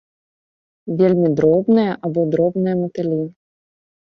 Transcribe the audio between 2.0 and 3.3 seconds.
або дробныя матылі.